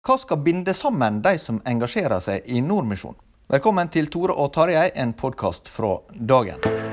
[0.00, 3.18] Hva skal binde sammen de som engasjerer seg i Nordmisjon?
[3.52, 6.89] Velkommen til Tore og Tarjei, en podkast fra dagen.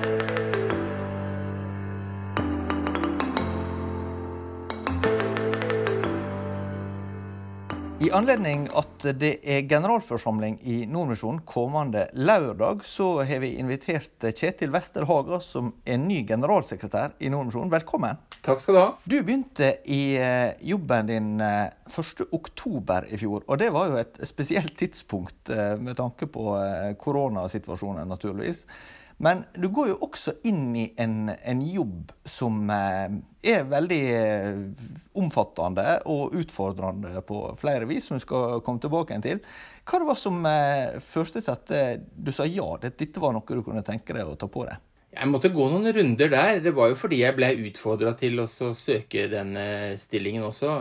[8.07, 14.71] I anledning at det er generalforsamling i Nordmisjonen kommende lørdag, så har vi invitert Kjetil
[14.71, 17.73] Wester Haga, som er ny generalsekretær i Nordmisjonen.
[17.73, 18.21] Velkommen.
[18.45, 18.85] Takk skal du ha.
[19.03, 24.21] Du begynte i eh, jobben din eh, 1.10 i fjor, og det var jo et
[24.29, 28.63] spesielt tidspunkt eh, med tanke på eh, koronasituasjonen, naturligvis.
[29.17, 33.15] Men du går jo også inn i en, en jobb som eh,
[33.49, 34.59] er veldig eh,
[35.17, 39.41] omfattende og utfordrende på flere vis, som vi skal komme tilbake til.
[39.89, 41.73] Hva det var som eh, førte til at
[42.13, 44.77] du sa ja, det- dette var noe du kunne tenke deg å ta på deg?
[45.17, 46.59] Jeg måtte gå noen runder der.
[46.61, 48.45] Det var jo fordi jeg ble utfordra til å
[48.77, 49.55] søke den
[49.97, 50.75] stillingen også.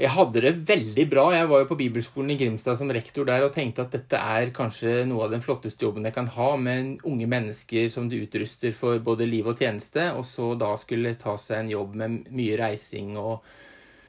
[0.00, 1.26] Jeg hadde det veldig bra.
[1.34, 4.52] Jeg var jo på bibelskolen i Grimstad som rektor der og tenkte at dette er
[4.56, 8.72] kanskje noe av den flotteste jobben jeg kan ha, med unge mennesker som du utruster
[8.76, 12.56] for både liv og tjeneste, og så da skulle ta seg en jobb med mye
[12.62, 13.44] reising og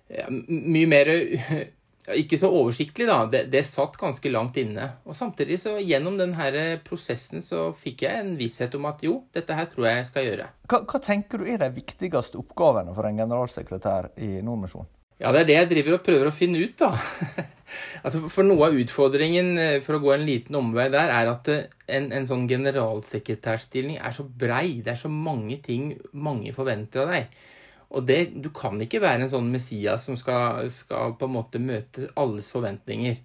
[0.08, 1.12] ja, mye mer
[2.10, 3.20] ikke så oversiktlig, da.
[3.30, 4.88] Det, det satt ganske langt inne.
[5.06, 9.20] Og samtidig, så gjennom den her prosessen, så fikk jeg en visshet om at jo,
[9.36, 10.48] dette her tror jeg jeg skal gjøre.
[10.72, 14.90] Hva, hva tenker du er de viktigste oppgavene for en generalsekretær i Nordmisjon?
[15.22, 16.96] Ja, det er det jeg driver og prøver å finne ut, da.
[18.04, 21.52] altså, For noe av utfordringen, eh, for å gå en liten omvei der, er at
[21.54, 24.80] eh, en, en sånn generalsekretærstilling er så brei.
[24.82, 27.38] Det er så mange ting mange forventer av deg.
[27.92, 31.62] Og det, du kan ikke være en sånn Messias som skal, skal på en måte
[31.62, 33.20] møte alles forventninger.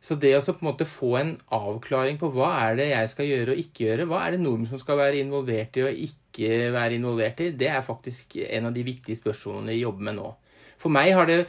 [0.00, 3.28] Så det å på en måte få en avklaring på hva er det jeg skal
[3.28, 6.70] gjøre og ikke gjøre, hva er det nordmenn som skal være involvert i og ikke
[6.72, 10.30] være involvert i, det er faktisk en av de viktige spørsmålene jeg jobber med nå.
[10.80, 11.42] For meg har det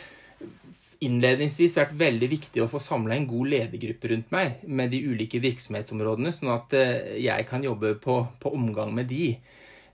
[1.02, 5.42] innledningsvis vært veldig viktig å få samla en god ledergruppe rundt meg med de ulike
[5.42, 9.32] virksomhetsområdene, sånn at eh, jeg kan jobbe på, på omgang med de.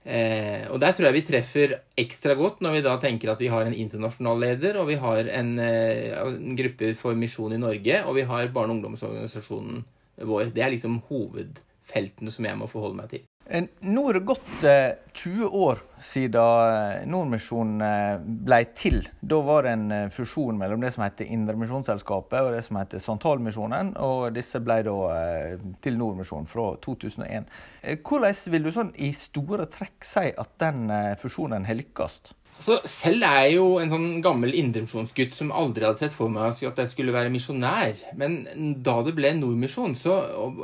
[0.07, 3.51] Eh, og der tror jeg vi treffer ekstra godt når vi da tenker at vi
[3.51, 8.03] har en internasjonal leder, og vi har en, eh, en gruppe for misjon i Norge,
[8.03, 9.83] og vi har barne- og ungdomsorganisasjonen
[10.27, 10.51] vår.
[10.55, 13.27] Det er liksom hovedfeltene som jeg må forholde meg til.
[13.49, 18.99] Eh, Nå er det gått eh, 20 år siden Nordmisjonen eh, ble til.
[19.21, 23.01] Da var det en eh, fusjon mellom det som heter Indremisjonsselskapet og det som heter
[23.03, 23.93] Santalmisjonen.
[24.03, 27.47] Og disse ble da eh, til Nordmisjonen fra 2001.
[27.83, 32.19] Eh, Hvordan vil du sånn i store trekk si at den eh, fusjonen har lykkes?
[32.57, 36.57] Altså, selv er jeg jo en sånn gammel indremisjonsgutt som aldri hadde sett for meg
[36.65, 37.99] at jeg skulle være misjonær.
[38.17, 38.39] Men
[38.85, 40.15] da det ble Nordmisjon, så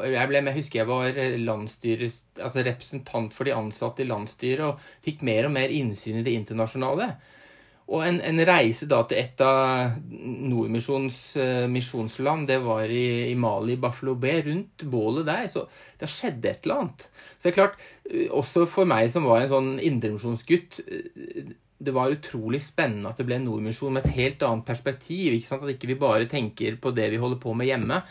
[0.02, 1.20] jeg, ble, jeg husker jeg var
[2.42, 6.34] altså representant for de ansatte i landsstyret og fikk mer og mer innsyn i det
[6.40, 7.12] internasjonale.
[7.94, 13.36] Og en, en reise da til et av Nordmisjons uh, misjonsland, det var i, i
[13.38, 15.50] Mali, Buffalo Bay, rundt bålet der.
[15.52, 15.68] Så
[16.00, 17.10] det skjedde et eller annet.
[17.38, 21.52] Så det er klart, eh, også for meg som var en sånn indremisjonsgutt eh,
[21.84, 25.34] det var utrolig spennende at det ble Nordmisjon med et helt annet perspektiv.
[25.34, 25.66] ikke sant?
[25.66, 28.02] At ikke vi bare tenker på det vi holder på med hjemme.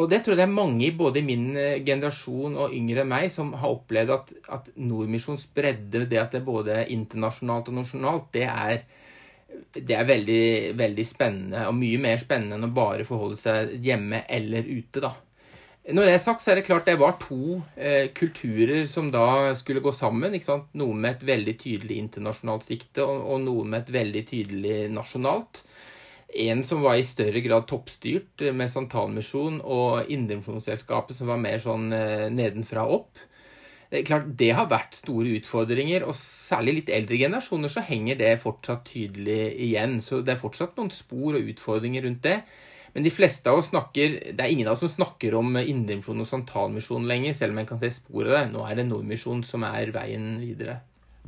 [0.00, 3.10] Og det tror jeg det er mange både i min eh, generasjon og yngre enn
[3.10, 7.76] meg som har opplevd at, at Nordmisjons bredde, det at det er både internasjonalt og
[7.82, 8.84] nasjonalt, det er
[9.72, 10.44] det er veldig,
[10.80, 15.12] veldig spennende, og mye mer spennende enn å bare forholde seg hjemme eller ute, da.
[15.82, 19.50] Når det er sagt, så er det klart det var to eh, kulturer som da
[19.58, 20.34] skulle gå sammen.
[20.36, 20.68] ikke sant?
[20.78, 25.64] Noe med et veldig tydelig internasjonalt sikte, og, og noe med et veldig tydelig nasjonalt.
[26.46, 31.58] En som var i større grad toppstyrt, eh, med Santalmisjon, og Indremisjonsselskapet som var mer
[31.62, 33.18] sånn eh, nedenfra opp.
[33.92, 38.36] Det klart, det har vært store utfordringer, og særlig litt eldre generasjoner så henger det
[38.40, 39.98] fortsatt tydelig igjen.
[40.00, 42.38] Så det er fortsatt noen spor og utfordringer rundt det.
[42.92, 46.20] Men de fleste av oss snakker Det er ingen av oss som snakker om Indremisjon
[46.20, 48.44] og Santalmisjon lenger, selv om en kan se spor av det.
[48.52, 50.80] Nå er det Nordmisjon som er veien videre.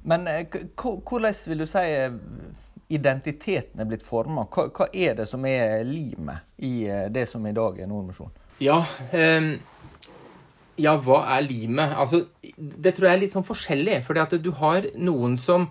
[0.04, 0.44] Men eh,
[0.76, 2.12] hvordan vil du si eh,
[2.92, 4.44] identiteten er blitt forma?
[4.52, 8.34] Hva, hva, er det som er limet i eh, det som i dag er Nordmisjon?
[8.62, 8.82] Ja,
[9.16, 9.54] eh,
[10.84, 11.96] ja, hva er limet?
[11.96, 12.24] Altså,
[12.58, 14.00] det tror jeg er litt sånn forskjellig.
[14.04, 15.68] For du har noen som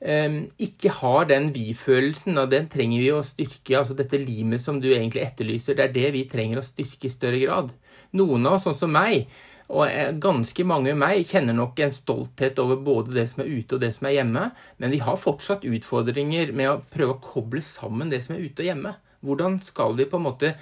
[0.00, 3.76] ikke har den vi-følelsen, og den trenger vi å styrke.
[3.76, 7.12] Altså dette limet som du egentlig etterlyser, det er det vi trenger å styrke i
[7.12, 7.74] større grad.
[8.16, 9.28] Noen av oss, sånn som meg,
[9.70, 9.86] og
[10.18, 13.84] ganske mange av meg, kjenner nok en stolthet over både det som er ute og
[13.84, 14.48] det som er hjemme,
[14.82, 18.64] men vi har fortsatt utfordringer med å prøve å koble sammen det som er ute
[18.64, 18.96] og hjemme.
[19.20, 20.54] Hvordan skal vi på en måte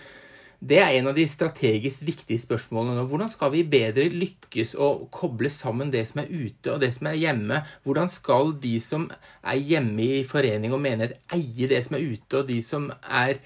[0.58, 3.04] det er en av de strategisk viktige spørsmålene nå.
[3.06, 7.06] Hvordan skal vi bedre lykkes å koble sammen det som er ute og det som
[7.06, 7.60] er hjemme?
[7.86, 9.06] Hvordan skal de som
[9.46, 13.38] er hjemme i forening og menighet, eie det som er ute, og de som er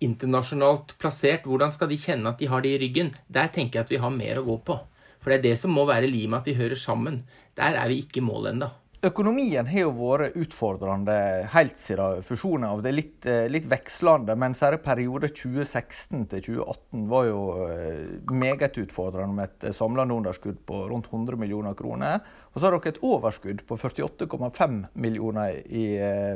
[0.00, 3.10] internasjonalt plassert, hvordan skal de kjenne at de har det i ryggen?
[3.26, 4.78] Der tenker jeg at vi har mer å gå på.
[5.20, 7.24] For det er det som må være limet, at vi hører sammen.
[7.58, 8.70] Der er vi ikke i mål ennå.
[9.00, 11.14] Økonomien har jo vært utfordrende
[11.54, 12.82] helt siden fusjonen av.
[12.84, 18.10] Det er litt, eh, litt vekslende, men særlig periode 2016 til 2018 var jo eh,
[18.28, 22.20] meget utfordrende med et samlende underskudd på rundt 100 millioner kroner.
[22.52, 25.86] Og så har dere et overskudd på 48,5 millioner i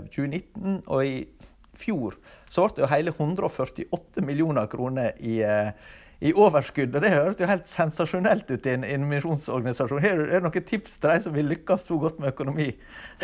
[0.08, 0.78] 2019.
[0.78, 1.26] Eh, og i
[1.76, 2.16] fjor
[2.48, 6.94] så ble det jo hele 148 millioner kroner i 2019 i overskudd.
[6.94, 10.00] og Det høres jo helt sensasjonelt ut i en, en misjonsorganisasjon.
[10.04, 12.70] Er det noen tips til de som vil lykkes så godt med økonomi?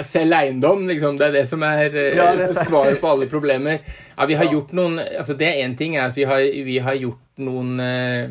[0.04, 1.16] Selv eiendom, liksom.
[1.20, 3.80] Det er det som er, eh, ja, er svaret på alle problemer.
[4.16, 6.98] Ja, vi har gjort noen, altså det Én ting er at vi har, vi har
[7.00, 8.28] gjort noen, eh,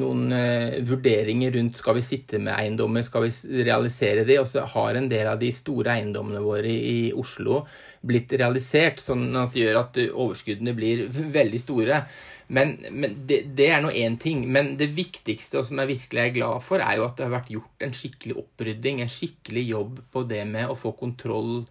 [0.00, 4.64] noen uh, vurderinger rundt skal vi sitte med eiendommer, skal vi realisere de, og så
[4.66, 7.62] har en del av de store eiendommene våre i, i Oslo
[8.08, 12.02] blitt realisert, sånn at det gjør at overskuddene blir veldig store.
[12.48, 14.46] Men, men det, det, er nå én ting.
[14.48, 17.34] Men det viktigste, og som jeg virkelig er glad for, er jo at det har
[17.36, 21.62] vært gjort en skikkelig opprydding, en skikkelig jobb på det med å få kontroll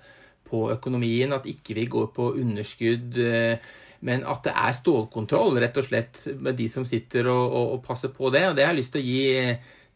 [0.48, 1.34] på økonomien.
[1.34, 3.18] At ikke vi går på underskudd.
[3.18, 3.74] Eh,
[4.06, 7.84] men at det er stålkontroll, rett og slett, med de som sitter og, og, og
[7.88, 8.46] passer på det.
[8.52, 9.26] Og det har jeg lyst til å gi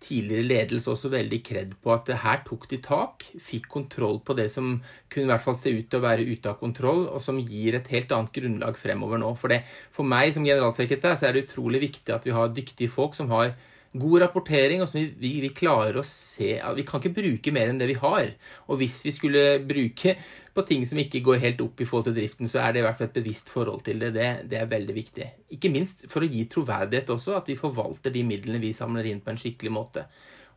[0.02, 4.48] tidligere ledelse også veldig kred på at her tok de tak, fikk kontroll på det
[4.54, 4.74] som
[5.12, 7.78] kunne i hvert fall se ut til å være ute av kontroll, og som gir
[7.78, 9.34] et helt annet grunnlag fremover nå.
[9.40, 9.62] For, det,
[9.94, 13.30] for meg som generalsekretær så er det utrolig viktig at vi har dyktige folk som
[13.34, 13.54] har
[13.94, 17.90] god rapportering, som vi, vi, klarer å se Vi kan ikke bruke mer enn det
[17.90, 18.32] vi har.
[18.72, 20.16] Og hvis vi skulle bruke
[20.56, 22.86] på ting som ikke går helt opp i forhold til driften, så er det i
[22.86, 24.14] hvert fall et bevisst forhold til det.
[24.16, 24.30] det.
[24.52, 25.28] Det er veldig viktig.
[25.58, 29.24] Ikke minst for å gi troverdighet også, at vi forvalter de midlene vi samler inn
[29.24, 30.06] på en skikkelig måte.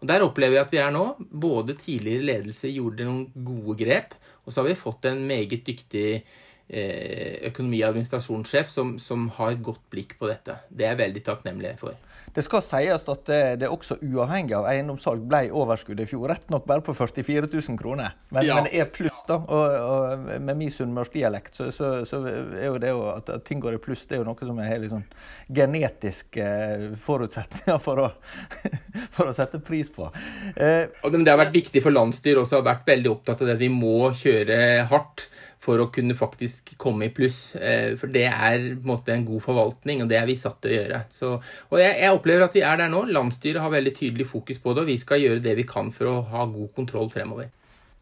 [0.00, 1.04] Og Der opplever vi at vi er nå.
[1.30, 4.14] Både tidligere ledelse gjorde noen gode grep,
[4.44, 6.08] og så har vi fått en meget dyktig
[6.68, 10.56] økonomi- og administrasjonssjef som, som, har godt blikk på dette.
[10.70, 11.96] Det er jeg veldig takknemlig for.
[12.34, 16.26] Det skal sies at det, det også uavhengig av eiendomssalg ble overskudd i fjor.
[16.32, 18.56] Rett nok bare på 44 000 kroner, men, ja.
[18.56, 19.20] men det er pluss.
[19.28, 23.44] da, og, og Med min sunnmørsdialekt så, så, så, er jo det jo at, at,
[23.46, 25.04] ting går i pluss, det er jo noe som er helt liksom
[25.54, 28.10] genetiske eh, forutsetninger for å,
[29.14, 30.08] for å sette pris på.
[30.56, 33.60] Eh, og Det har vært viktig for landsstyret også, har vært veldig opptatt av det.
[33.60, 34.58] Vi må kjøre
[34.90, 35.28] hardt
[35.64, 37.54] for å kunne faktisk komme i pluss.
[37.56, 40.60] Eh, for det er på en måte en god forvaltning, og det er vi satt
[40.62, 41.02] til å gjøre.
[41.14, 41.34] Så,
[41.70, 43.04] og jeg, jeg, opplever at vi er der nå.
[43.14, 46.10] Landsstyret har veldig tydelig fokus på det, og vi skal gjøre det vi kan for
[46.10, 47.48] å ha god kontroll fremover.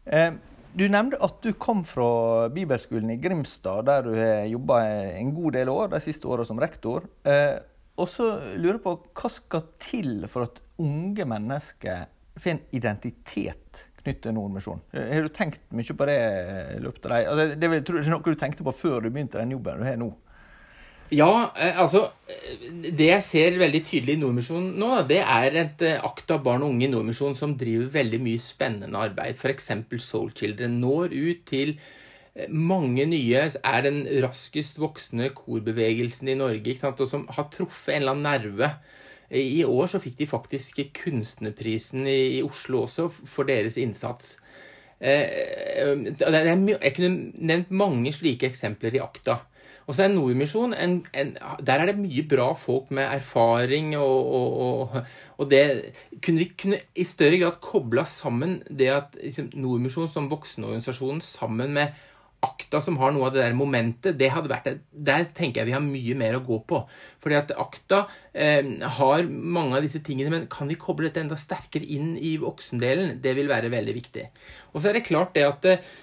[0.05, 0.31] Eh,
[0.73, 4.81] du nevnte at du kom fra bibelskolen i Grimstad, der du har jobba
[5.19, 7.05] en god del år de siste åra som rektor.
[7.29, 7.55] Eh,
[7.93, 12.07] og så lurer jeg på hva skal til for at unge mennesker
[12.41, 14.83] får en identitet knyttet til Nordmisjonen.
[14.93, 16.19] Har du tenkt mye på det
[16.75, 17.31] i løpet av deg?
[17.31, 20.11] Altså, det, er noe du tenkte på før du begynte den jobben du har nå?
[21.13, 22.07] Ja, eh, altså
[22.95, 26.63] Det jeg ser veldig tydelig i Nordmisjonen nå, det er et eh, akt av barn
[26.65, 29.37] og unge i Nordmisjonen som driver veldig mye spennende arbeid.
[29.37, 29.69] F.eks.
[30.01, 36.77] Soul Children når ut til eh, mange nye, er den raskest voksende korbevegelsen i Norge,
[36.89, 38.73] og som har truffet en eller annen nerve
[39.33, 44.37] i år så fikk de faktisk Kunstnerprisen i Oslo også for deres innsats.
[45.03, 49.39] Eh, jeg kunne nevnt mange slike eksempler i akta.
[49.83, 54.95] Og så er Nordmisjon Der er det mye bra folk med erfaring, og, og,
[55.37, 55.63] og det
[56.23, 61.75] kunne vi kunne i større grad kobla sammen det at liksom, Nordmisjon som voksenorganisasjon sammen
[61.75, 61.99] med
[62.43, 65.75] Akta, som har noe av det der momentet, det hadde vært, der tenker jeg vi
[65.77, 66.83] har mye mer å gå på.
[67.23, 68.63] Fordi at Akta eh,
[68.99, 73.17] har mange av disse tingene, men kan vi koble dette enda sterkere inn i voksendelen?
[73.23, 74.29] Det vil være veldig viktig.
[74.73, 75.93] Og så er det klart det at eh,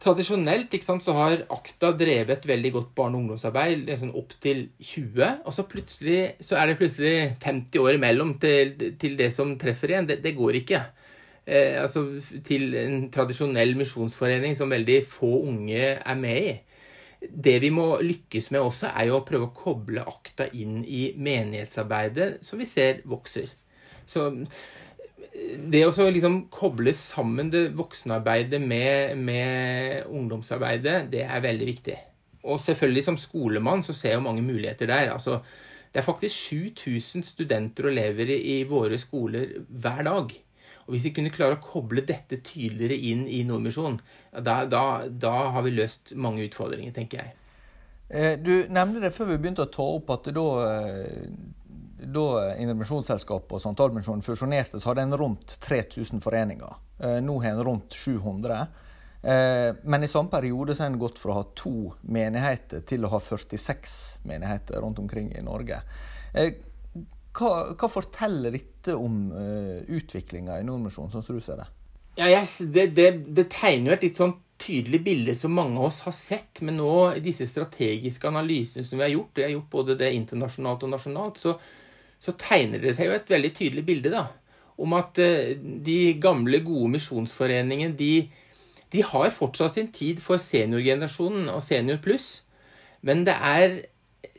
[0.00, 5.42] Tradisjonelt sant, så har Akta drevet veldig godt barne- og ungdomsarbeid liksom opp til 20,
[5.44, 9.92] og så plutselig så er det plutselig 50 år imellom til, til det som treffer
[9.92, 10.08] igjen.
[10.08, 10.80] Det, det går ikke
[11.46, 12.04] eh, altså,
[12.46, 16.58] til en tradisjonell misjonsforening som veldig få unge er med i.
[17.20, 21.10] Det vi må lykkes med også, er jo å prøve å koble akta inn i
[21.20, 23.50] menighetsarbeidet, som vi ser vokser.
[24.08, 24.30] Så
[25.70, 31.96] det å liksom koble sammen det voksenarbeidet med, med, ungdomsarbeidet, det er veldig viktig.
[32.48, 35.12] Og selvfølgelig som skolemann så ser jeg jo mange muligheter der.
[35.12, 35.42] Altså,
[35.92, 40.32] det er faktisk 7000 studenter og elever i, i våre skoler hver dag.
[40.90, 44.00] Og Hvis vi kunne klare å koble dette tydeligere inn i Nordmisjonen,
[44.42, 47.36] da, da, da, har vi løst mange utfordringer, tenker jeg.
[48.10, 51.28] Eh, du nevnte det før vi begynte å ta opp at da, eh,
[52.10, 52.24] da
[52.56, 56.74] Indremisjonsselskapet og Santalmisjonen fusjonerte, så hadde en rundt 3000 foreninger.
[56.98, 58.66] Eh, nå har en rundt 700.
[59.20, 63.10] Men i samme periode så har en gått fra å ha to menigheter til å
[63.12, 65.76] ha 46 menigheter rundt omkring i Norge.
[67.36, 71.68] Hva, hva forteller dette om uh, utviklinga i Nordmisjonen, sånn som du ser det?
[72.18, 75.86] Ja, yes, det, det, det, tegner jo et litt sånn tydelig bilde som mange av
[75.88, 76.60] oss har sett.
[76.66, 80.10] Men nå, i disse strategiske analysene som vi har gjort, det har gjort både det
[80.18, 81.54] internasjonalt og nasjonalt, så,
[82.20, 84.26] så tegner det seg jo et veldig tydelig bilde da,
[84.82, 85.54] om at uh,
[85.86, 88.12] de gamle, gode misjonsforeningene de,
[88.90, 92.40] de har fortsatt sin tid for seniorgenerasjonen og senior pluss.
[93.06, 93.78] Men det er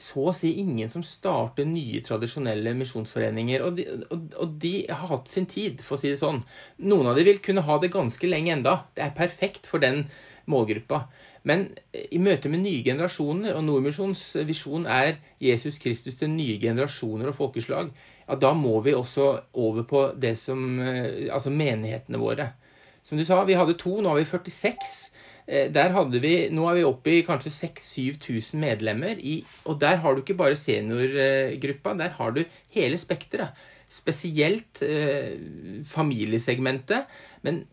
[0.02, 3.64] så å si ingen som starter nye, tradisjonelle misjonsforeninger.
[3.66, 6.44] Og de, og, og de, har hatt sin tid, for å si det sånn.
[6.86, 8.78] Noen av dem vil kunne ha det ganske lenge enda.
[8.98, 10.06] Det er perfekt for den
[10.52, 11.06] målgruppa.
[11.48, 17.32] Men i møte med nye generasjoner, og Nordmisjons visjon er Jesus Kristus til nye generasjoner
[17.32, 17.90] og folkeslag,
[18.28, 22.52] ja, da må vi også over på det som eh, Altså menighetene våre.
[23.04, 24.94] Som du sa, vi hadde to, nå har vi 46.
[25.52, 29.20] Eh, der hadde vi, Nå er vi oppe i kanskje 6000-7000 medlemmer.
[29.20, 33.60] I, og der har du ikke bare seniorgruppa, der har du hele spekteret.
[33.92, 35.36] Spesielt eh,
[35.84, 37.12] familiesegmentet.
[37.44, 37.64] Men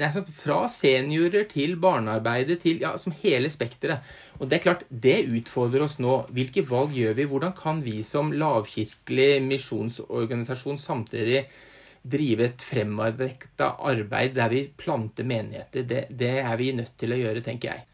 [0.00, 4.02] altså, fra seniorer til barnearbeidet til ja, som hele spekteret.
[4.40, 6.22] Og det er klart, det utfordrer oss nå.
[6.34, 7.28] Hvilke valg gjør vi?
[7.30, 11.44] Hvordan kan vi som lavkirkelig misjonsorganisasjon samtidig
[12.10, 15.84] drive et fremadrekta arbeid der vi planter menigheter.
[15.88, 17.84] Det, det, er vi nødt til å gjøre, tenker jeg.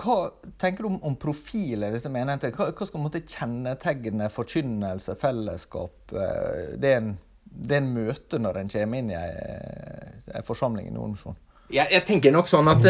[0.00, 2.54] Hva tenker du om, om profiler i disse menighetene?
[2.56, 6.14] Hva, hva skal måtte kjennetegne forkynnelse, fellesskap?
[6.14, 7.12] Det det en,
[7.44, 11.38] det en møte når en kommer inn i en forsamling i Nordmisjonen.
[11.72, 12.84] Jeg, jeg tenker nok sånn at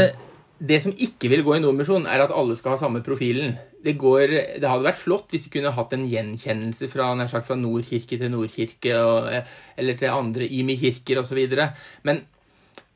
[0.58, 3.96] det, som ikke vil gå i Nordmisjon, er at alle skal ha samme profilen det,
[4.00, 8.18] går, det, hadde vært flott hvis vi kunne hatt en gjenkjennelse fra, sagt, fra Nordkirke
[8.18, 9.28] til Nordkirke, og,
[9.76, 11.42] eller til andre IMI-kirker osv.
[12.08, 12.24] Men,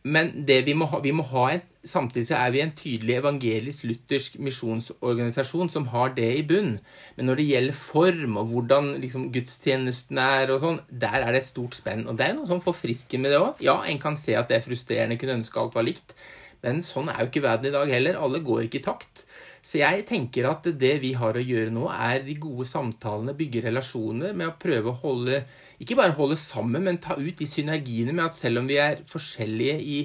[0.02, 3.14] men det vi må ha, vi må ha en, samtidig så er vi en tydelig
[3.20, 6.74] evangelisk-luthersk misjonsorganisasjon som har det i bunn.
[7.16, 11.44] Men når det gjelder form og hvordan liksom, gudstjenesten er, og sånn, der er det
[11.44, 12.06] et stort spenn.
[12.08, 13.64] Og det er noe sånn forfriskende med det òg.
[13.64, 16.16] Ja, en kan se at det er frustrerende, kunne ønske alt var likt.
[16.64, 18.18] Men sånn er jo ikke verden i dag heller.
[18.20, 19.24] Alle går ikke i takt.
[19.60, 23.66] Så jeg tenker at det vi har å gjøre nå, er de gode samtalene, bygge
[23.66, 25.42] relasjoner med å prøve å holde
[25.80, 28.98] Ikke bare holde sammen, men ta ut de synergiene med at selv om vi er
[29.08, 30.00] forskjellige i,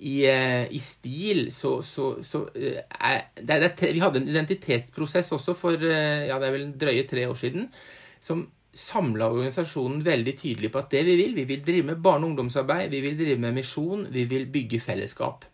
[0.00, 5.28] i, eh, i stil, så, så, så eh, er, det er, Vi hadde en identitetsprosess
[5.36, 7.68] også for eh, ja, det er vel drøye tre år siden.
[8.20, 8.46] som
[8.78, 12.32] samla organisasjonen veldig tydelig på at det vi vil, vi vil drive med barne- og
[12.32, 15.44] ungdomsarbeid, vi vil drive med misjon, vi vil bygge fellesskap.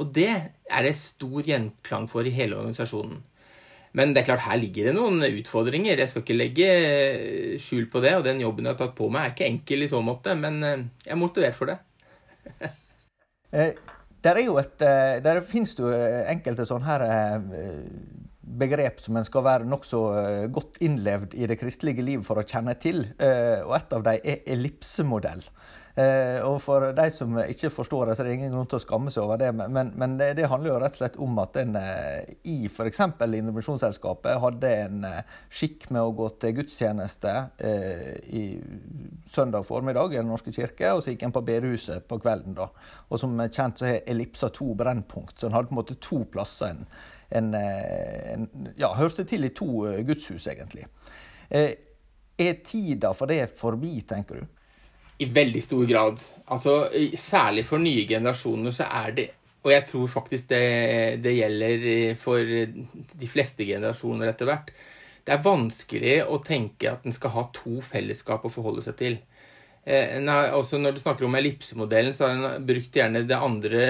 [0.00, 3.20] Og det er det stor gjenklang for i hele organisasjonen.
[3.98, 5.98] Men det er klart, her ligger det noen utfordringer.
[5.98, 6.66] Jeg skal ikke legge
[7.62, 8.14] skjul på det.
[8.20, 10.60] Og den jobben jeg har tatt på meg, er ikke enkel i så måte, men
[10.66, 11.80] eh, jeg er motivert for det.
[13.50, 13.72] Eh,
[14.22, 15.88] der er jo et, eh, der finnes det jo
[16.30, 17.02] enkelte sånne her
[18.60, 20.02] begrep som en skal være nokså
[20.54, 23.00] godt innlevd i det kristelige liv for å kjenne til.
[23.18, 25.42] Og et av dem er ellipsemodell.
[25.98, 28.82] Eh, og for de som ikke forstår det, så er det ingen grunn til å
[28.84, 29.50] skamme seg over det.
[29.56, 33.00] Men, men det, det, handler jo rett og slett om at en eh, i f.eks.
[33.26, 37.34] Indremisjonsselskapet hadde en eh, skikk med å gå til gudstjeneste
[38.30, 38.44] i
[39.30, 42.54] søndag formiddag i Den norske kirke, og så gikk en på bedehuset på kvelden.
[42.58, 42.70] da.
[43.10, 46.22] Og som kjent så har ellipsa to brennpunkt, så en hadde på en måte to
[46.30, 46.70] plasser.
[46.70, 46.86] en,
[47.30, 50.86] en, en ja, hørte til i to gudshus, egentlig.
[51.50, 54.59] Er tida for det forbi, tenker du?
[55.20, 56.22] I veldig stor grad.
[56.52, 56.76] Altså,
[57.18, 59.28] særlig for nye generasjoner så er det
[59.60, 64.70] Og jeg tror faktisk det, det gjelder for de fleste generasjoner etter hvert.
[65.20, 69.18] Det er vanskelig å tenke at en skal ha to fellesskap å forholde seg til.
[69.84, 70.16] Eh,
[70.56, 73.84] også når du snakker om ellipsemodellen, så har en brukt gjerne det andre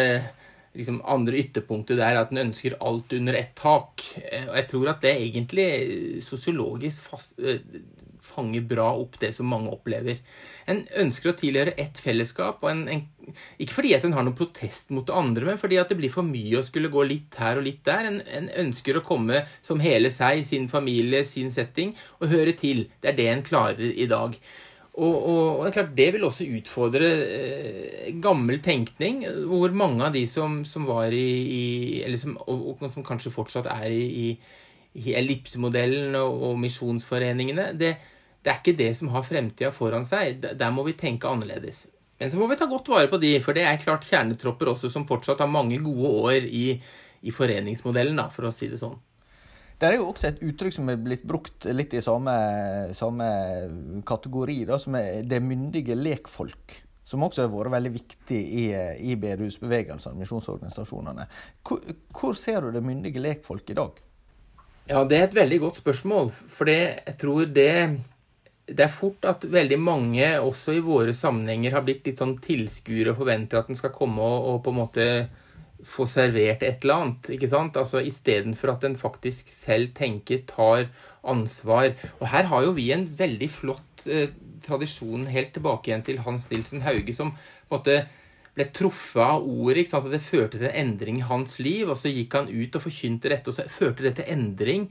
[0.76, 4.04] liksom andre ytterpunktet der at en ønsker alt under ett tak.
[4.22, 5.70] Eh, og jeg tror at det egentlig
[6.24, 7.62] sosiologisk fast, eh,
[8.30, 10.20] fanger bra opp det som mange opplever.
[10.70, 12.62] En ønsker å tilhøre ett fellesskap.
[12.68, 13.02] En, en,
[13.58, 16.12] ikke fordi at en har noen protest mot det andre, men fordi at det blir
[16.14, 18.06] for mye å skulle gå litt her og litt der.
[18.06, 22.86] En, en ønsker å komme som hele seg, sin familie, sin setting, og høre til.
[23.00, 24.36] Det er det en klarer i dag.
[25.00, 30.04] Og, og, og, det er klart det vil også utfordre eh, gammel tenkning, hvor mange
[30.04, 31.62] av de som, som var i, i
[32.04, 34.34] Eller som, og, som kanskje fortsatt er i,
[34.92, 37.94] i, ellipsemodellen og, misjonsforeningene, det,
[38.44, 40.44] det er ikke det som har fremtida foran seg.
[40.60, 41.86] Der må vi tenke annerledes.
[42.20, 44.90] Men så må vi ta godt vare på de, for det er klart kjernetropper også
[44.92, 46.74] som fortsatt har mange gode år i,
[47.24, 48.98] i foreningsmodellen, da, for å si det sånn.
[49.80, 52.34] Det er jo også et uttrykk som er blitt brukt litt i samme,
[52.96, 53.28] samme
[54.06, 56.76] kategori, da, som er det myndige lekfolk.
[57.08, 58.66] Som også har vært veldig viktig i,
[59.08, 61.24] i bedehusbevegelsene, misjonsorganisasjonene.
[61.66, 61.80] Hvor,
[62.12, 63.98] hvor, ser du det myndige lekfolk i dag?
[64.90, 66.30] Ja, Det er et veldig godt spørsmål.
[66.52, 67.72] For jeg tror det
[68.70, 73.10] det er fort at veldig mange, også i våre sammenhenger, har blitt litt sånn tilskuere
[73.10, 75.06] og forventer at en skal komme og, og, på en måte
[75.86, 77.30] få servert et eller annet.
[77.36, 77.76] ikke sant?
[77.76, 80.88] Altså Istedenfor at en faktisk selv tenker, tar
[81.22, 81.92] ansvar.
[82.20, 84.32] Og her har jo vi en veldig flott eh,
[84.64, 88.00] tradisjon helt tilbake igjen til Hans Nilsen Hauge, som på en måte
[88.56, 89.84] ble truffet av ordet.
[89.84, 90.10] ikke sant?
[90.10, 91.88] At det førte til en endring i hans liv.
[91.88, 94.90] Og så gikk han ut og forkynte dette, og så førte det til endring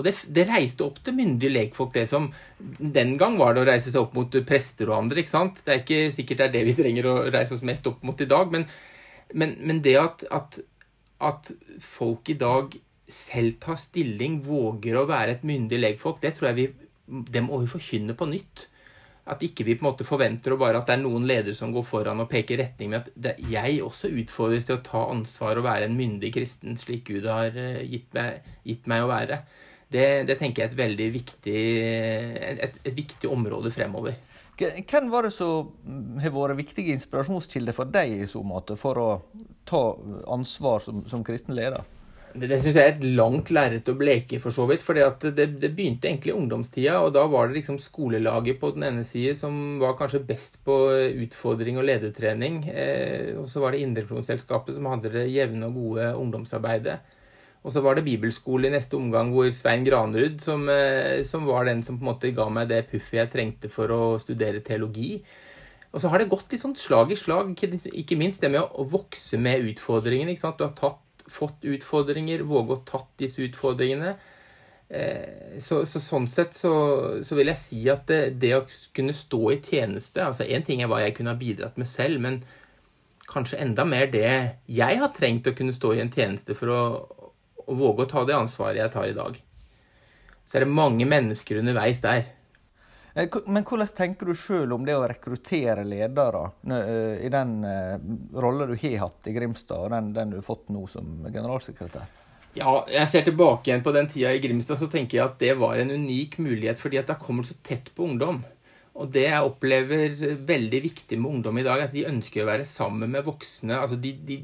[0.00, 3.68] og det, det, reiste opp til myndige lekfolk, det som den gang var det å
[3.68, 5.20] reise seg opp mot prester og andre.
[5.20, 5.60] ikke sant?
[5.66, 8.20] Det er ikke sikkert det er det vi trenger å reise oss mest opp mot
[8.22, 8.64] i dag, men,
[9.34, 10.60] men, men det at, at,
[11.20, 11.50] at,
[11.84, 12.76] folk i dag
[13.10, 16.68] selv tar stilling, våger å være et myndig legfolk, det tror jeg vi
[17.10, 18.66] det må vi forkynne på nytt.
[19.30, 21.84] At ikke vi på en måte forventer bare at det er noen ledere som går
[21.86, 25.66] foran og peker retning, men at det, jeg også utfordres til å ta ansvar og
[25.66, 29.42] være en myndig kristen, slik Gud har eh, gitt meg, gitt meg å være.
[29.90, 31.62] Det, det, tenker jeg er et veldig viktig,
[32.62, 34.18] et, et viktig område fremover.
[34.60, 35.70] Hvem var det som
[36.20, 39.08] har vært viktige inspirasjonskilder for deg i så måte, for å
[39.68, 39.80] ta
[40.28, 41.86] ansvar som, som kristen leder?
[42.30, 44.82] Det, det syns jeg er et langt lerret å bleke, for så vidt.
[44.86, 48.86] For det, det, begynte egentlig i ungdomstida, og da var det liksom skolelaget på den
[48.86, 50.76] ene side som var kanskje best på
[51.24, 52.62] utfordring og ledertrening.
[52.70, 57.00] Eh, og så var det Indremisjonsselskapet som hadde det jevne og gode ungdomsarbeidet.
[57.60, 61.68] Og så var det bibelskole i neste omgang hvor Svein Granerud, som, eh, som, var
[61.68, 65.18] den som på en måte ga meg det puffet jeg trengte for å studere teologi.
[65.92, 68.86] Og så har det gått litt sånn slag i slag, ikke minst det med å,
[68.88, 70.32] vokse med utfordringene.
[70.32, 70.60] ikke sant?
[70.60, 74.14] Du har tatt, fått utfordringer, våge å tatt disse utfordringene.
[74.88, 76.72] Eh, så, så, sånn sett så,
[77.26, 78.64] så, vil jeg si at det, det å
[78.96, 82.18] kunne stå i tjeneste altså Én ting er hva jeg kunne ha bidratt med selv,
[82.24, 82.40] men
[83.30, 84.32] kanskje enda mer det
[84.66, 86.80] jeg har trengt å kunne stå i en tjeneste for å,
[87.66, 89.38] og våge å ta det ansvaret jeg tar i dag.
[90.46, 92.24] Så er det mange mennesker underveis der.
[93.14, 97.96] Eh, men hvordan tenker du sjøl om det å rekruttere ledere eh, i den eh,
[98.42, 102.16] rolla du har hatt i Grimstad, og den, den, du har fått nå som generalsekretær?
[102.58, 105.52] Ja, jeg ser tilbake igjen på den tida i Grimstad, så tenker jeg at det
[105.58, 108.42] var en unik mulighet, fordi at da kommer du så tett på ungdom.
[109.00, 110.16] Og det jeg opplever
[110.48, 113.78] veldig viktig med ungdom i dag, er at de ønsker å være sammen med voksne.
[113.78, 114.40] Altså de, de,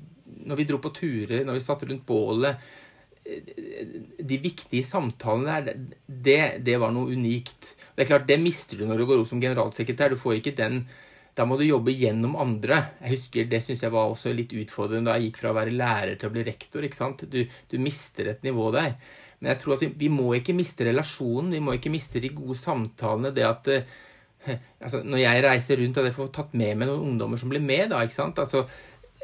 [0.46, 2.62] når vi dro på turer, når vi satt rundt bålet,
[3.26, 7.74] de viktige samtalene der, det, det, var noe unikt.
[7.94, 10.14] Det er klart, det mister du når du går opp som generalsekretær.
[10.14, 10.86] Du får ikke den
[11.36, 12.78] Da må du jobbe gjennom andre.
[13.02, 15.74] Jeg husker, Det syns jeg var også litt utfordrende da jeg gikk fra å være
[15.76, 16.84] lærer til å bli rektor.
[16.84, 17.26] ikke sant?
[17.28, 18.94] Du, du mister et nivå der.
[19.38, 21.52] Men jeg tror at vi, vi, må ikke miste relasjonen.
[21.52, 23.34] Vi må ikke miste de gode samtalene.
[23.36, 27.10] Det at eh, altså, Når jeg reiser rundt og jeg får tatt med meg noen
[27.10, 28.40] ungdommer som blir med, da, ikke sant?
[28.40, 28.64] Altså,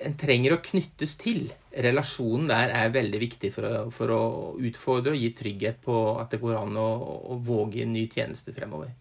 [0.01, 1.51] en trenger å knyttes til.
[1.73, 4.23] Relasjonen der er veldig viktig for å, for å
[4.61, 6.89] utfordre og gi trygghet på at det går an å,
[7.33, 8.93] å våge en ny tjeneste fremover.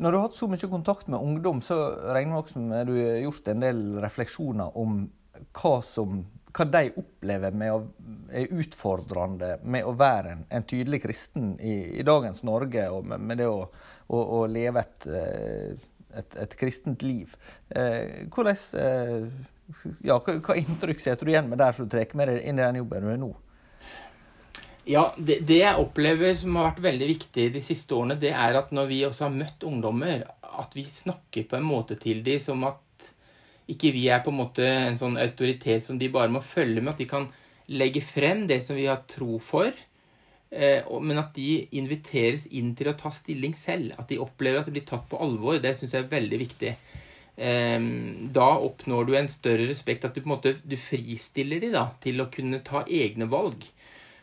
[0.00, 1.76] Når du har hatt så mye kontakt med ungdom, så
[2.14, 5.02] regner jeg også med du har gjort en del refleksjoner om
[5.56, 6.22] hva, som,
[6.56, 7.82] hva de opplever med å,
[8.32, 13.26] er utfordrende med å være en, en tydelig kristen i, i, dagens Norge, og med,
[13.28, 13.66] med det å,
[14.08, 17.36] å, å leve et, eh, et, et, kristent liv.
[17.68, 18.56] Eh, hvordan,
[20.04, 22.58] ja, hva, hva inntrykk setter du igjen med der som du trekker med deg inn
[22.58, 23.30] i den jobben du er nå?
[24.90, 28.56] Ja, det, det, jeg opplever som har vært veldig viktig de siste årene, det er
[28.58, 32.40] at når vi også har møtt ungdommer, at vi snakker på en måte til dem
[32.42, 32.80] som at
[33.70, 36.94] ikke vi er på en måte en sånn autoritet som de bare må følge med.
[36.94, 37.28] At de kan
[37.70, 39.70] legge frem det som vi har tro for,
[40.50, 43.94] eh, men at de inviteres inn til å ta stilling selv.
[43.98, 45.60] At de opplever at de blir tatt på alvor.
[45.62, 46.74] Det syns jeg er veldig viktig.
[47.40, 47.80] Eh,
[48.36, 52.28] da oppnår du en større respekt, at du på en måte fristiller dem til å
[52.32, 53.64] kunne ta egne valg.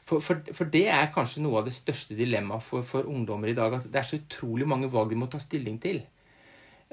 [0.07, 3.57] For, for, for, det er kanskje noe av det største dilemmaet for, for, ungdommer i
[3.57, 3.73] dag.
[3.75, 5.99] At det er så utrolig mange valg de må ta stilling til.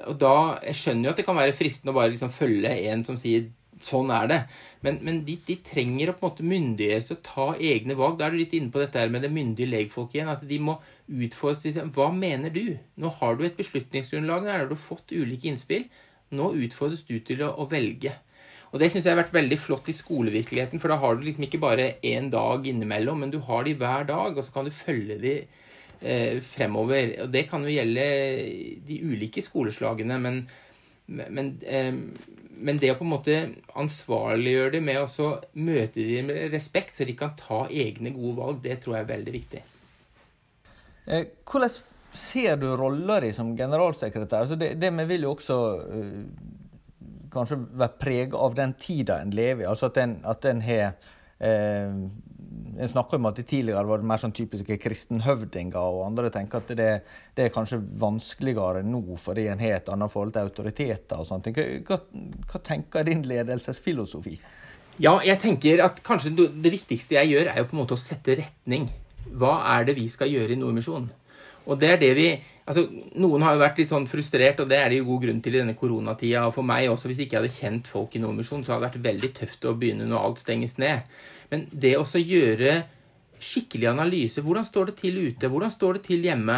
[0.09, 0.33] Og da,
[0.65, 3.45] Jeg skjønner jo at det kan være fristende å bare liksom følge en som sier
[3.83, 4.39] sånn er det.
[4.83, 8.17] Men, men de, de, trenger å på en måte myndiggjøres til å ta egne valg.
[8.19, 10.31] Da er du litt inne på dette her med det myndige legfolk igjen.
[10.31, 12.75] At de må utfordres til Hva mener du?
[12.99, 15.87] Nå har du et beslutningsgrunnlag, nå har du fått ulike innspill.
[16.33, 18.15] Nå utfordres du til å, å velge.
[18.75, 21.45] Og det syns jeg har vært veldig flott i skolevirkeligheten, for da har du liksom
[21.47, 24.73] ikke bare én dag innimellom, men du har de hver dag, og så kan du
[24.75, 25.35] følge de
[26.01, 27.13] eh, fremover.
[27.23, 28.07] Og det kan jo gjelde
[28.87, 30.41] de ulike skoleslagene, men,
[31.07, 31.93] men, eh,
[32.55, 33.39] men det å på en måte
[33.79, 38.61] ansvarliggjøre det med å møte dem med respekt, så de kan ta egne gode valg,
[38.65, 39.65] det tror jeg er veldig viktig.
[41.05, 41.79] Eh, hvordan
[42.17, 44.45] ser du rolla di som generalsekretær?
[44.45, 46.21] Altså det, det vi vil jo også uh,
[47.33, 49.69] kanskje være prega av den tida en lever i.
[49.69, 50.95] Altså at en, at en har
[51.43, 52.07] uh,
[52.75, 56.59] En snakker om at det tidligere var det mer sånn typiske kristenhøvdinger, og andre tenker
[56.59, 56.87] at det,
[57.35, 61.45] det, er kanskje vanskeligere nå fordi en har et annet forhold til autoriteter og sånne
[61.47, 61.85] ting.
[61.87, 62.01] Hva,
[62.51, 64.35] hva tenker din ledelsesfilosofi?
[65.03, 67.99] Ja, jeg tenker at kanskje det viktigste jeg gjør, er jo på en måte å
[67.99, 68.89] sette retning.
[69.35, 71.09] Hva er det vi skal gjøre i Nordmisjonen?
[71.65, 72.27] Og det er det vi
[72.65, 72.85] altså
[73.21, 75.57] Noen har jo vært litt sånn frustrert, og det er det jo god grunn til
[75.57, 76.47] i denne koronatida.
[76.47, 78.89] Og for meg også, hvis ikke jeg hadde kjent folk i Nordmisjon, så hadde det
[78.89, 81.05] vært veldig tøft å begynne når alt stenges ned.
[81.51, 82.79] Men det å gjøre
[83.45, 85.49] skikkelig analyse Hvordan står det til ute?
[85.51, 86.57] Hvordan står det til hjemme?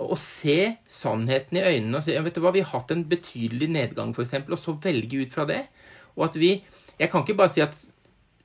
[0.00, 0.58] Å se
[0.88, 4.46] sannheten i øynene og se vet du hva, Vi har hatt en betydelig nedgang, f.eks.,
[4.46, 5.64] og så velge ut fra det.
[6.16, 6.60] Og at vi
[7.00, 7.76] Jeg kan ikke bare si at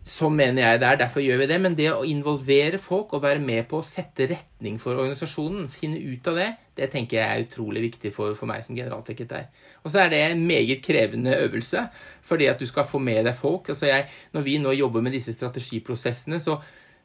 [0.05, 1.57] Sånn mener jeg det er, derfor gjør vi det.
[1.63, 5.97] Men det å involvere folk og være med på å sette retning for organisasjonen, finne
[5.97, 9.49] ut av det, det tenker jeg er utrolig viktig for, for meg som generalsekretær.
[9.81, 11.87] Og så er det en meget krevende øvelse,
[12.21, 13.73] fordi at du skal få med deg folk.
[13.73, 14.05] Altså jeg,
[14.37, 16.59] når vi nå jobber med disse strategiprosessene, så,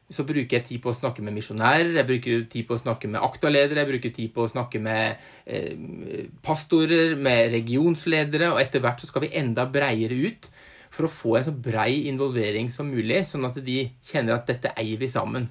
[0.05, 3.09] så bruker jeg tid på å snakke med misjonærer, jeg bruker tid på å snakke
[3.09, 8.85] med aktaledere, jeg bruker tid på å snakke med eh, pastorer, med regionsledere, og etter
[8.85, 10.51] hvert så skal vi enda breiere ut
[10.91, 14.73] for å få en så brei involvering som mulig, sånn at de kjenner at dette
[14.75, 15.47] eier vi sammen.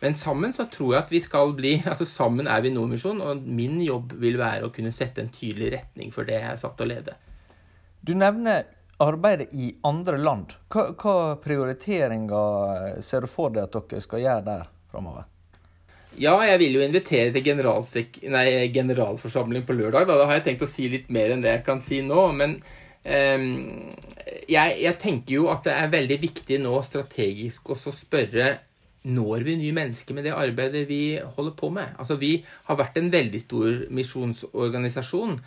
[0.00, 3.42] Men sammen så tror jeg at vi skal bli altså Sammen er vi Nordmisjon, og
[3.42, 6.78] min jobb vil være å kunne sette en tydelig retning for det jeg er satt
[6.78, 7.16] til å lede.
[8.00, 8.68] Du nevner
[9.02, 10.54] arbeidet i andre land.
[10.72, 15.26] Hva, hva prioriteringer ser du for deg at dere skal gjøre der framover?
[16.18, 20.08] Ja, jeg vil jo invitere til nei, generalforsamling på lørdag.
[20.08, 20.16] Da.
[20.18, 22.24] da har jeg tenkt å si litt mer enn det jeg kan si nå.
[22.34, 22.56] Men
[23.04, 28.48] jeg, jeg, tenker jo at det er veldig viktig nå strategisk også å spørre
[29.08, 31.94] når vi nye mennesker med det arbeidet vi holder på med?
[31.98, 35.38] Altså, Vi har vært en veldig stor misjonsorganisasjon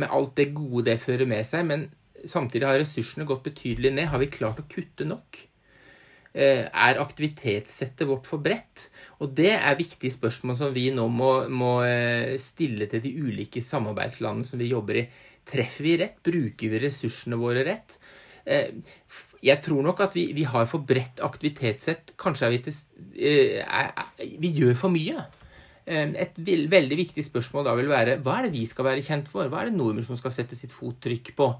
[0.00, 1.88] med alt det gode det fører med seg, men
[2.24, 4.10] samtidig har ressursene gått betydelig ned.
[4.12, 5.46] Har vi klart å kutte nok?
[6.30, 8.86] Eh, er aktivitetssettet vårt for bredt?
[9.20, 13.62] Og det er viktige spørsmål som vi nå må, må eh, stille til de ulike
[13.64, 15.08] samarbeidslandene som vi jobber i.
[15.50, 16.18] Treffer vi rett?
[16.22, 17.98] Bruker vi ressursene våre rett?
[18.44, 18.72] Eh,
[19.40, 22.14] jeg tror nok at vi, vi har for bredt aktivitetssett.
[22.20, 22.74] Kanskje er vi til
[23.16, 25.24] eh, Vi gjør for mye.
[25.86, 29.30] Eh, et veldig viktig spørsmål da vil være hva er det vi skal være kjent
[29.32, 29.48] for?
[29.48, 31.50] Hva er det Nordmisjon skal sette sitt fottrykk på?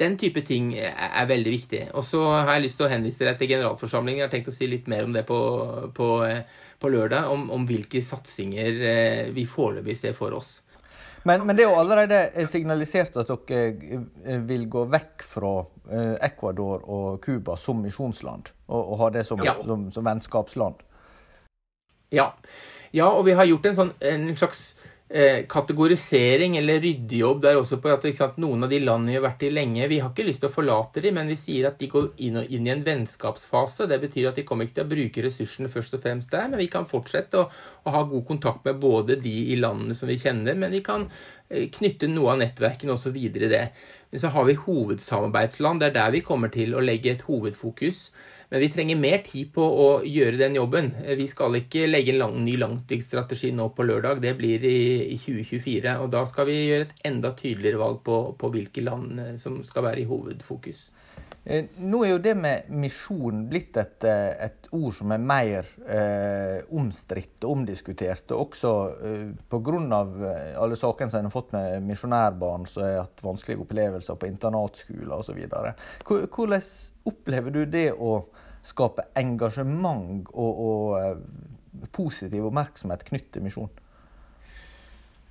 [0.00, 1.80] Den type ting er veldig viktig.
[1.96, 4.22] Og så har jeg lyst til å henvise deg til generalforsamlingen.
[4.22, 5.40] Jeg har tenkt å si litt mer om det på,
[5.96, 6.08] på,
[6.80, 8.80] på lørdag, om, om, hvilke satsinger
[9.36, 10.56] vi foreløpig ser for oss.
[11.22, 15.52] Men, men, det er jo allerede signalisert at dere eh, vil gå vekk fra
[15.92, 19.58] eh, Ecuador og Cuba som misjonsland, og, og, ha det som, ja.
[19.66, 20.80] som, som vennskapsland.
[22.16, 22.30] Ja.
[22.96, 23.10] ja.
[23.10, 24.79] og vi har gjort en, sånn, en slags eh,
[25.50, 29.42] kategorisering eller ryddejobb der også på at sant, noen av de landene vi har vært
[29.42, 31.88] i lenge Vi har ikke lyst til å forlate dem, men vi sier at de
[31.90, 33.88] går inn, inn, i en vennskapsfase.
[33.90, 36.62] Det betyr at de kommer ikke til å bruke ressursene først og fremst der, men
[36.62, 40.20] vi kan fortsette å, å ha god kontakt med både de i landene som vi
[40.20, 41.08] kjenner, men vi kan
[41.48, 43.64] eh, knytte noe av nettverkene også videre i det.
[44.14, 45.82] Men så har vi hovedsamarbeidsland.
[45.82, 48.10] Det er der vi kommer til å legge et hovedfokus.
[48.50, 50.88] Men vi trenger mer tid på å gjøre den jobben.
[51.18, 54.80] Vi skal ikke legge en lang, ny langtidsstrategi nå på lørdag, det blir i,
[55.14, 55.92] i, 2024.
[56.02, 59.60] Og da skal vi gjøre et enda tydeligere valg på, på hvilke land eh, som
[59.66, 60.88] skal være i hovedfokus.
[61.44, 65.68] Eh, nå er jo det med misjon blitt et, eh, et ord som er mer
[65.88, 68.26] eh, omstridt og omdiskutert.
[68.36, 68.72] Og også
[69.08, 70.02] eh, pga.
[70.60, 75.16] alle sakene som en har fått med misjonærbarn som har hatt vanskelige opplevelser på internatskoler
[75.16, 75.40] osv.
[76.04, 76.68] Hvordan
[77.08, 78.18] opplever du det å
[78.62, 83.72] skape engasjement og, og eh, positiv oppmerksomhet knyttet til misjon?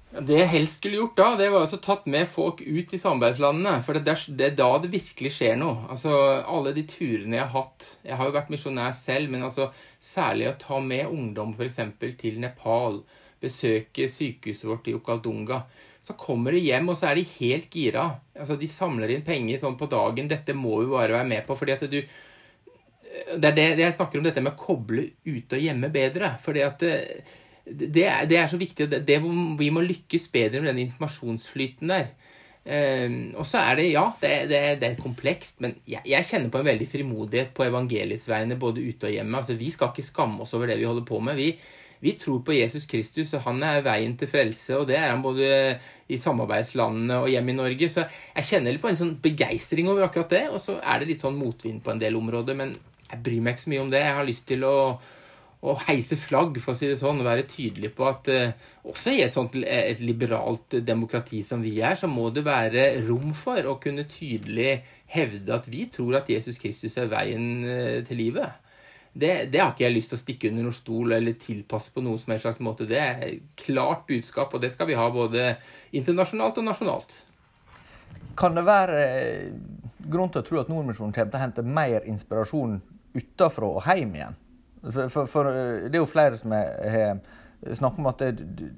[0.10, 3.76] Det jeg helst skulle gjort da, det var altså tatt med folk ut i samarbeidslandene.
[3.86, 5.84] For det er, da det virkelig skjer noe.
[5.94, 6.14] Altså,
[6.50, 9.68] Alle de turene jeg har hatt Jeg har jo vært misjonær selv, men altså,
[10.02, 11.78] særlig å ta med ungdom f.eks.
[12.18, 13.04] til Nepal,
[13.40, 15.62] besøke sykehuset vårt i Okaldunga.
[16.02, 18.08] Så kommer de hjem, og så er de helt gira.
[18.34, 20.32] Altså, De samler inn penger sånn på dagen.
[20.32, 21.60] Dette må vi bare være med på.
[21.60, 22.02] fordi at du
[23.10, 26.32] det er det, det, jeg snakker om, dette med å koble ute og hjemme bedre.
[26.42, 26.90] For det,
[27.70, 28.90] det, det, er så viktig.
[28.90, 29.20] Det,
[29.60, 32.12] vi må lykkes bedre med den informasjonsflyten der.
[32.70, 36.68] Um, og så er det ja, det, er komplekst, men jeg, jeg, kjenner på en
[36.68, 39.40] veldig frimodighet på evangeliets vegne både ute og hjemme.
[39.40, 41.40] Altså, Vi skal ikke skamme oss over det vi holder på med.
[41.40, 41.54] Vi,
[42.00, 44.78] vi tror på Jesus Kristus, og han er veien til frelse.
[44.78, 45.80] Og det er han både
[46.10, 47.90] i samarbeidslandene og hjemme i Norge.
[47.92, 48.06] Så
[48.36, 50.46] jeg kjenner litt på en sånn begeistring over akkurat det.
[50.54, 52.60] Og så er det litt sånn motvind på en del områder.
[52.60, 52.76] Men
[53.10, 54.04] jeg bryr meg ikke så mye om det.
[54.06, 54.76] Jeg har lyst til å,
[55.60, 59.12] å heise flagg, for å si det sånn, og være tydelig på at uh, også
[59.12, 63.68] i et sånt et liberalt demokrati som vi er, så må det være rom for
[63.68, 64.78] å kunne tydelig
[65.12, 68.66] hevde at vi tror at Jesus Kristus er veien uh, til livet.
[69.12, 72.04] Det, det, har ikke jeg lyst til å stikke under noen stol eller tilpasse på
[72.06, 72.88] noen som helst slags måte.
[72.88, 75.56] Det er klart budskap, og det skal vi ha både
[75.98, 77.16] internasjonalt og nasjonalt.
[78.40, 79.48] Kan det være eh,
[80.08, 82.78] grunn til å tro at Nordmisjonen kommer til å hente mer inspirasjon
[83.18, 84.38] utafra og hjem igjen.
[84.84, 85.50] For, for, for,
[85.90, 87.20] det er jo flere som har
[87.76, 88.70] snakket om at det,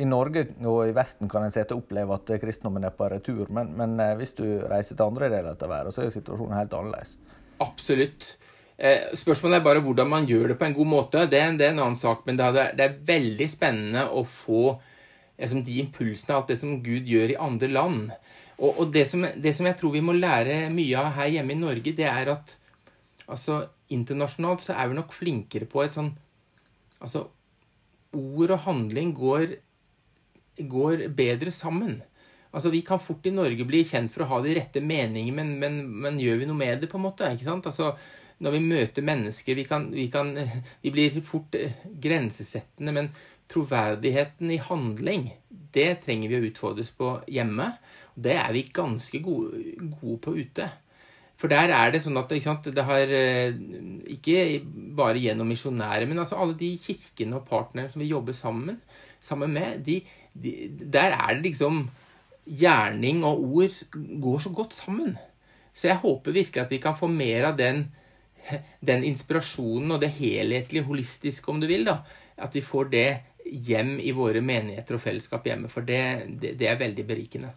[0.00, 3.72] i Norge og i Vesten kan en sette oppleve at kristendommen er på retur, men,
[3.76, 7.16] men, eh, hvis du reiser til andre deler av verden, så er situasjonen helt annerledes.
[7.60, 8.36] Absolutt.
[8.80, 11.26] Eh, spørsmålet er bare hvordan man gjør det på en god måte.
[11.28, 14.06] Det er en, det er en annen sak, men det er, det er, veldig spennende
[14.08, 14.62] å få
[15.36, 18.14] liksom, de impulsene av alt det som Gud gjør i andre land.
[18.60, 21.56] Og, og det, som, det, som, jeg tror vi må lære mye av her hjemme
[21.56, 22.56] i Norge, det er at
[23.30, 23.62] altså,
[23.94, 26.12] internasjonalt så er vi nok flinkere på et sånn
[27.00, 27.22] Altså,
[28.12, 29.54] ord og handling går,
[30.68, 31.94] går bedre sammen.
[32.52, 35.54] Altså, Vi kan fort i Norge bli kjent for å ha de rette meningene, men,
[35.62, 37.30] men, men, gjør vi noe med det, på en måte?
[37.32, 37.70] ikke sant?
[37.70, 37.94] Altså,
[38.40, 40.34] Når vi møter mennesker vi, kan, vi, kan,
[40.84, 43.12] vi blir fort eh, grensesettende, men
[43.50, 45.30] troverdigheten i handling,
[45.74, 47.72] det trenger vi å utfordres på hjemme.
[48.14, 49.64] Og det er vi ganske gode,
[50.00, 50.68] gode på ute.
[51.40, 53.56] For der er det sånn at sant, det har eh,
[54.12, 54.60] Ikke
[54.96, 58.76] bare gjennom misjonærer, men altså alle de kirkene og partnerne som vi jobber sammen,
[59.24, 60.00] sammen med, de,
[60.34, 61.86] de, der er det liksom
[62.50, 65.12] Gjerning og ord går så godt sammen.
[65.76, 67.84] Så jeg håper virkelig at vi kan få mer av den,
[68.88, 71.84] den inspirasjonen og det helhetlige, holistiske, om du vil.
[71.86, 72.00] da,
[72.40, 73.08] At vi får det
[73.44, 75.70] hjem i våre menigheter og fellesskap hjemme.
[75.70, 76.02] For det,
[76.42, 77.52] det, det er veldig berikende.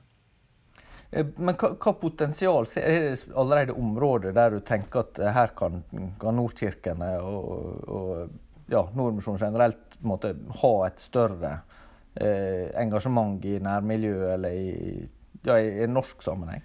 [1.13, 5.83] Eh, men hva, hva potensial er det allerede områder der du tenker at her kan,
[6.21, 11.55] kan Nordkirkene og, og ja, Nordmisjonen generelt måtte ha et større
[12.15, 15.09] eh, engasjement i nærmiljøet eller i,
[15.45, 16.63] ja, i, i norsk sammenheng?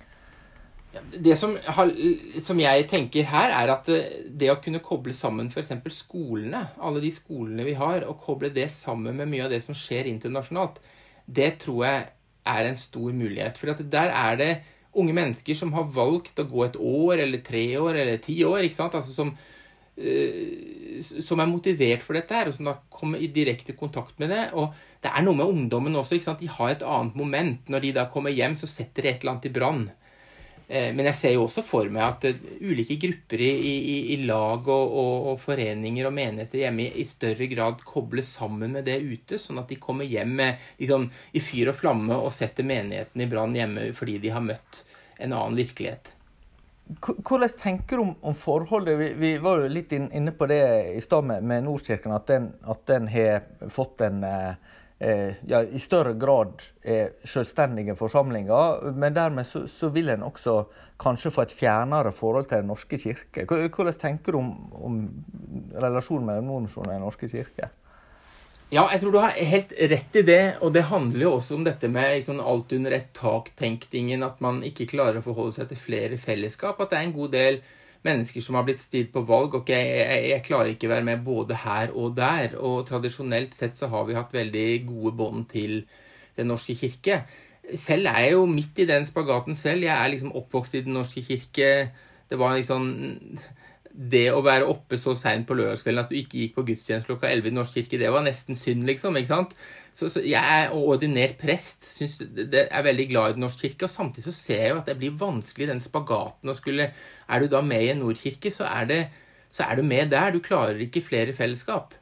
[1.12, 1.52] Det som,
[2.42, 3.98] som, jeg tenker her, er at det,
[4.40, 5.74] det å kunne koble sammen f.eks.
[5.94, 9.76] skolene, alle de skolene vi har, og koble det sammen med mye av det som
[9.76, 10.80] skjer internasjonalt,
[11.28, 12.06] det tror jeg
[12.48, 13.60] er en stor mulighet.
[13.60, 14.50] For der er det
[14.98, 18.64] unge mennesker som har valgt å gå et år eller tre år eller ti år.
[18.64, 18.96] ikke sant?
[18.98, 23.76] Altså som, uh, som er motivert for dette her, og som da kommer i direkte
[23.78, 24.44] kontakt med det.
[24.58, 24.72] Og
[25.04, 26.16] det er noe med ungdommen også.
[26.16, 26.42] ikke sant?
[26.42, 27.70] De har et annet moment.
[27.70, 29.88] Når de da kommer hjem, så setter de et eller annet i brann.
[30.68, 34.18] Eh, men jeg ser jo også for meg at eh, ulike grupper i, i, i
[34.28, 38.98] lag og, og, og, foreninger og menigheter hjemme i, større grad kobles sammen med det
[39.00, 43.24] ute, sånn at de kommer hjem med, liksom, i fyr og flamme og setter menigheten
[43.24, 44.82] i brann hjemme fordi de har møtt
[45.16, 46.12] en annen virkelighet.
[47.00, 48.98] Hvordan tenker du om, om forholdet?
[49.00, 50.62] Vi, vi, var jo litt inne på det
[50.96, 55.78] i stad med, med Nordkirken, at den, at den, har fått en, eh, ja, i
[55.78, 58.90] større grad er selvstendige forsamlinger.
[58.98, 60.56] Men dermed så, så, vil en også
[60.98, 63.44] kanskje få et fjernere forhold til Den norske kirke.
[63.46, 64.96] Hvordan tenker du om, om
[65.78, 67.70] relasjonen mellom Nordmisjonen og Den norske kirke?
[68.68, 70.42] Ja, jeg tror du har helt rett i det.
[70.60, 74.24] Og det handler jo også om dette med sånn alt under ett tak-tenkningen.
[74.26, 76.80] At man ikke klarer å forholde seg til flere fellesskap.
[76.80, 77.62] At det er en god del
[78.08, 79.54] mennesker som har blitt stilt på valg.
[79.60, 82.56] Ok, jeg, jeg klarer ikke å være med både her og der.
[82.58, 85.82] Og tradisjonelt sett så har vi hatt veldig gode bånd til
[86.38, 87.22] Den norske kirke.
[87.74, 89.84] Selv er jeg jo midt i den spagaten selv.
[89.84, 91.70] Jeg er liksom oppvokst i Den norske kirke.
[92.28, 92.90] Det var liksom
[93.98, 97.30] det å være oppe så seint på lørdagskvelden at du ikke gikk på gudstjeneste klokka
[97.32, 99.16] 11 i Norsk kirke, det var nesten synd, liksom.
[99.18, 99.56] ikke sant?
[99.90, 101.82] Så, så jeg er ordinert prest.
[101.96, 103.88] Synes det er veldig glad i Den norske kirke.
[103.88, 106.92] Og samtidig så ser jeg jo at det blir vanskelig, den spagaten å skulle
[107.26, 109.00] Er du da med i en nordkirke, så er, det,
[109.50, 110.30] så er du med der.
[110.30, 111.96] Du klarer ikke flere fellesskap.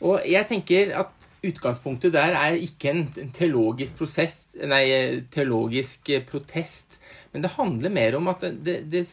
[0.00, 6.98] Og jeg tenker at utgangspunktet der er ikke en teologisk prosess, nei, teologisk protest,
[7.34, 9.04] men det handler mer om at det, det,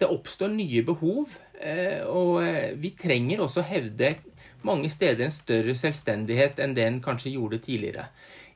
[0.00, 1.34] det oppstår nye behov.
[1.60, 4.14] Eh, og eh, vi trenger også hevde
[4.64, 8.08] mange steder en større selvstendighet enn det en kanskje gjorde tidligere.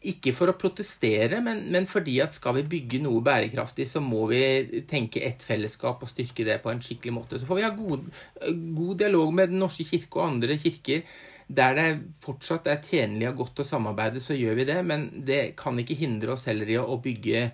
[0.08, 4.28] Ikke for å protestere, men, men, fordi at skal vi bygge noe bærekraftig, så må
[4.30, 7.40] vi tenke ett fellesskap og styrke det på en skikkelig måte.
[7.40, 8.06] Så får vi ha god,
[8.78, 11.02] god dialog med Den norske kirke og andre kirker.
[11.48, 11.88] Der det
[12.22, 14.78] fortsatt er tjenlig og godt å samarbeide, så gjør vi det.
[14.86, 17.48] Men det kan ikke hindre oss heller i å bygge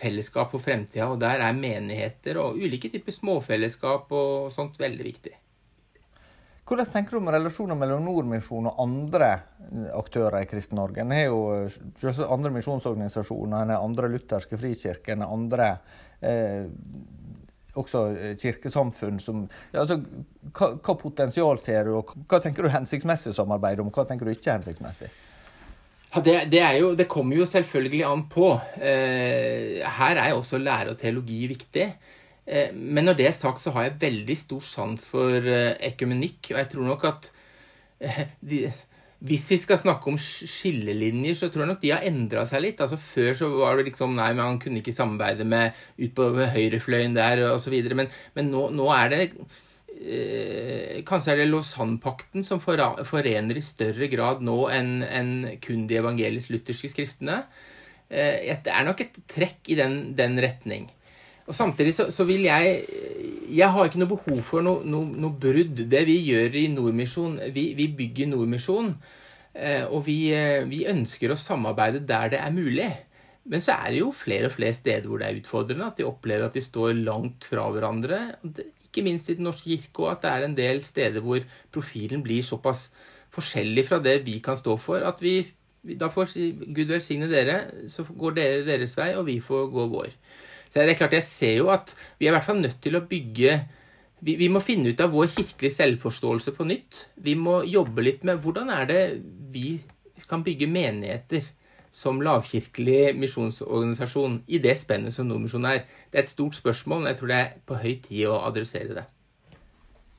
[0.00, 1.08] fellesskap for fremtida.
[1.10, 5.36] Og der er menigheter og ulike typer småfellesskap og sånt veldig viktig.
[6.70, 9.30] Hvordan tenker du om relasjoner mellom Nordmisjonen og andre
[9.98, 11.02] aktører i Kristen-Norge?
[11.02, 15.66] En har jo eh, andre misjonsorganisasjoner, en har andre lutherske frikirker, en har andre
[16.22, 16.68] eh,
[17.74, 19.98] også eh, kirkesamfunn som ja, altså,
[20.52, 24.30] hva, hva, potensial ser du, og hva tenker du hensiktsmessig samarbeid om, om, hva tenker
[24.30, 25.10] du ikke hensiktsmessig?
[26.10, 28.52] Ja, det, det, jo, det, kommer jo selvfølgelig an på.
[28.82, 31.86] Eh, her er jo også lære og teologi viktig.
[32.50, 36.50] Eh, men når det er sagt, så har jeg veldig stor sans for eh, ekumenikk.
[36.50, 37.30] Og jeg tror nok at
[38.02, 38.64] eh, de,
[39.22, 42.82] hvis vi skal snakke om skillelinjer, så tror jeg nok de har endra seg litt.
[42.82, 46.30] Altså Før så var det liksom Nei, men han kunne ikke samarbeide med ut på
[46.56, 47.76] høyrefløyen der osv.
[47.94, 49.24] Men, men nå, nå er det
[51.04, 56.88] kanskje er det Lausanne-pakten som forener i større grad nå enn en kun de evangelisk-lutherske
[56.94, 57.42] skriftene.
[58.10, 60.88] Eh, det er nok et trekk i den, den retning.
[61.46, 62.84] Og Samtidig så, så, vil jeg
[63.50, 65.86] Jeg har ikke noe behov for noe, noe, noe brudd.
[65.90, 68.92] Det vi gjør i Nordmisjon Vi, vi bygger Nordmisjon,
[69.54, 70.18] eh, og vi,
[70.70, 72.90] vi ønsker å samarbeide der det er mulig.
[73.50, 76.06] Men så er det jo flere og flere steder hvor det er utfordrende, at de
[76.06, 78.20] opplever at de står langt fra hverandre
[78.90, 81.40] ikke minst i Den norske kirke, og at det er en del steder hvor
[81.72, 82.90] profilen blir såpass
[83.30, 85.46] forskjellig fra det vi kan stå for, at vi
[85.96, 86.34] da får
[86.74, 90.10] Gud velsigne dere, så går dere deres vei, og vi får gå vår.
[90.68, 92.96] Så det er klart, Jeg ser jo at vi er i hvert fall nødt til
[92.96, 93.60] å bygge
[94.20, 97.06] vi, vi, må finne ut av vår kirkelige selvforståelse på nytt.
[97.16, 99.02] Vi må jobbe litt med hvordan er det
[99.50, 99.80] vi
[100.28, 101.46] kan bygge menigheter
[101.90, 105.86] som lavkirkelig misjonsorganisasjon i det spennet som Nordmisjonen er?
[106.10, 109.00] Det er et stort spørsmål, men jeg tror det er på høy tid å adressere
[109.00, 109.06] det.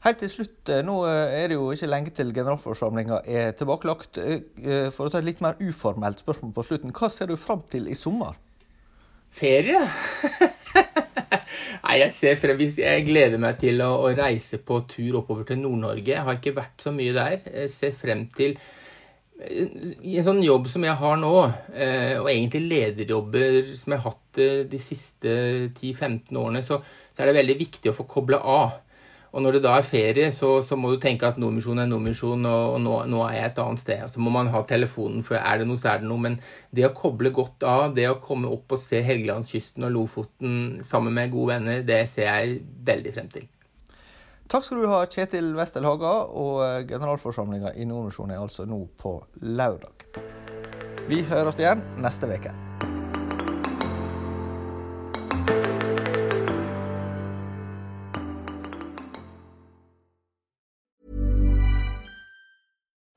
[0.01, 4.17] Helt til slutt, eh, nå eh, er det jo ikke lenge til generalforsamlinga er tilbakelagt.
[4.17, 7.61] Eh, for å ta et litt mer uformelt spørsmål på slutten, hva ser du fram
[7.69, 8.39] til i sommer?
[9.31, 9.83] Ferie?
[11.85, 15.61] Nei, jeg ser frem Jeg gleder meg til å, å reise på tur oppover til
[15.61, 16.15] Nord-Norge.
[16.15, 17.37] Jeg har ikke vært så mye der.
[17.45, 18.57] Jeg ser frem til
[19.49, 21.33] i en sånn jobb som jeg har nå,
[21.73, 25.33] eh, og egentlig lederjobber som jeg har hatt eh, de siste
[25.79, 26.77] 10-15 årene, så,
[27.09, 28.79] så, er det veldig viktig å få kobla av.
[29.31, 32.43] Og når det da er ferie, så, så må du tenke at Nordmisjon er Nordmisjon,
[32.49, 34.03] og, og nå, nå, er jeg et annet sted.
[34.11, 36.19] Så må man ha telefonen, for er det noe, så er det noe.
[36.27, 36.35] Men
[36.75, 41.15] det å koble godt av, det å komme opp og se Helgelandskysten og Lofoten sammen
[41.15, 42.59] med gode venner, det ser jeg
[42.91, 43.47] veldig frem til.
[44.51, 46.11] Takk skal du ha, Kjetil Westel Haga.
[46.35, 49.15] Og eh, generalforsamlinga i Nordmisjonen er altså nå på
[49.47, 50.03] lørdag.
[51.07, 52.51] Vi høres igjen neste uke.